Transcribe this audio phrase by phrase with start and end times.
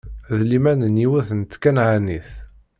[0.37, 2.29] D liman n yiwet n tkanɛanit.